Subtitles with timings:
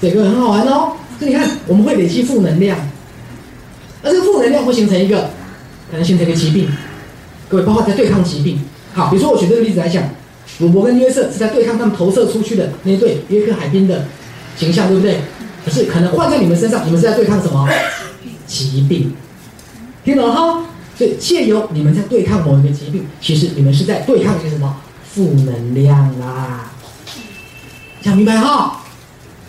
[0.00, 0.92] 这个很好玩哦。
[1.18, 2.78] 所以你看，我们会累积负能量，
[4.02, 5.30] 而这个负能量会形成一个，
[5.90, 6.68] 可能形成一个疾病。
[7.48, 8.60] 各位，包括在对抗疾病。
[8.94, 10.04] 好，比如说我举这个例子来讲，
[10.60, 14.06] 鲁伯跟约瑟是在对抗他们投射出去的那对约克海滨的
[14.56, 15.20] 形象，对不对？
[15.64, 17.68] 可是可能换在你们身上，你们是在对抗什么？
[18.46, 19.12] 疾病。
[20.04, 20.64] 听懂了哈？
[20.96, 26.70] 所以借由你们在对抗某一个疾病，其实你们是在对抗一个什么负能量啦？
[28.00, 28.80] 讲明白哈？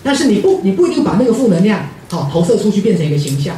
[0.03, 3.55] 但是你不，你不一定把那个负能量好投射出去变成一个形象，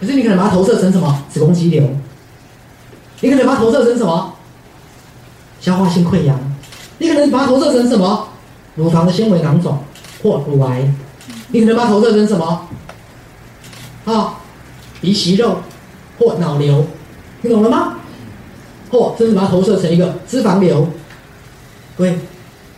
[0.00, 1.24] 可是你可能把它投射成什么？
[1.30, 1.88] 子宫肌瘤，
[3.20, 4.34] 你可能把它投射成什么？
[5.60, 6.38] 消化性溃疡，
[6.98, 8.28] 你可能把它投射成什么？
[8.74, 9.78] 乳房的纤维囊肿
[10.22, 10.92] 或乳癌，
[11.48, 12.68] 你可能把它投射成什么？
[14.04, 14.34] 啊
[15.00, 15.58] 鼻息肉
[16.18, 16.84] 或脑瘤。
[17.40, 17.96] 听懂了吗？
[18.90, 20.86] 或甚至把它投射成一个脂肪瘤，
[21.96, 22.18] 各位，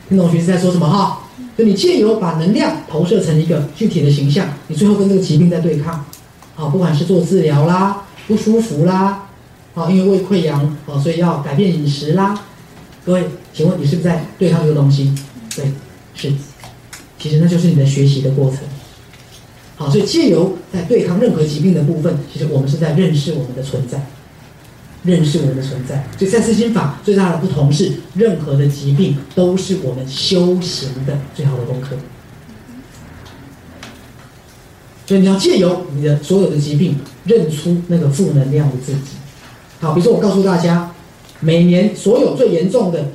[0.09, 1.19] 听懂学士在说什么哈？
[1.57, 6.05] 就你借由把能量投射成一个具体的形象，你最后跟这个疾病在对抗，
[6.55, 9.29] 好，不管是做治疗啦，不舒服啦，
[9.75, 12.41] 好，因为胃溃疡，好，所以要改变饮食啦。
[13.05, 15.15] 各位，请问你是不是在对抗这个东西？
[15.55, 15.71] 对，
[16.15, 16.33] 是。
[17.19, 18.61] 其实那就是你的学习的过程。
[19.77, 24.05] 好，所以借由在对抗任何疾病的部分，其实我们是在认识我们的存在。
[25.05, 31.91] 认识我们的存在，所以三四心法最大的不同是，任何的疾病都是我们修行的最好的功课。
[35.07, 39.01] 所以你要借由你的所有的疾病，认出那个负能量的自己。
[39.81, 40.91] 好，比如说我告诉大家，
[41.41, 43.09] 每年所有最严重的，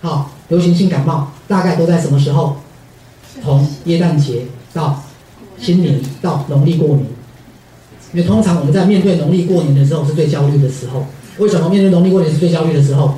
[0.00, 2.56] 好流行性感冒，大概都在什么时候？
[3.40, 5.04] 从耶诞节到
[5.56, 7.06] 新年到农历过年。
[8.12, 11.06] 因为通常我们在面对农历过年的时候是最焦虑的时候。
[11.38, 13.14] 为什么面对农历过年是最焦虑的时候？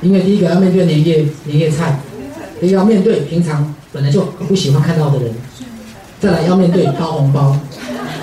[0.00, 1.98] 因为第一个要面对年夜年夜菜，
[2.60, 5.34] 第二要面对平常本来就不喜欢看到的人，
[6.20, 7.58] 再来要面对包红包，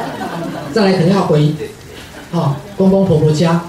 [0.74, 1.54] 再来可能要回，
[2.32, 3.66] 啊公公婆婆家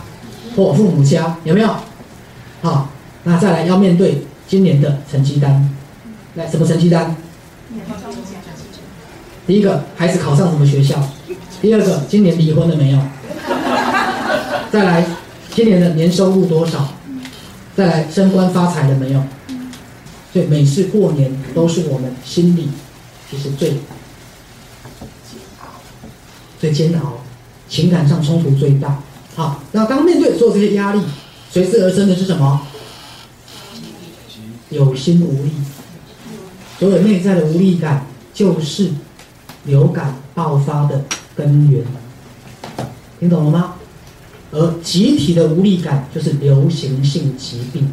[0.54, 1.68] 或父母家，有没有？
[2.62, 2.88] 好，
[3.24, 5.68] 那再来要面对今年的成绩单，
[6.36, 7.16] 来什么成绩单？
[9.46, 10.98] 第一个孩子考上什么学校？
[11.60, 12.98] 第二个今年离婚了没有？
[14.70, 15.04] 再来
[15.54, 16.88] 今年的年收入多少？
[17.76, 19.22] 再来升官发财了没有？
[20.32, 22.70] 所以每次过年都是我们心里
[23.30, 23.74] 其实最
[26.58, 27.18] 最煎熬，
[27.68, 28.98] 情感上冲突最大。
[29.36, 31.02] 好，那当面对所有这些压力，
[31.50, 32.62] 随之而生的是什么？
[34.70, 35.50] 有心无力，
[36.78, 38.90] 所有内在的无力感就是。
[39.64, 41.04] 流感爆发的
[41.34, 41.84] 根源，
[43.18, 43.74] 听懂了吗？
[44.52, 47.92] 而集体的无力感就是流行性疾病。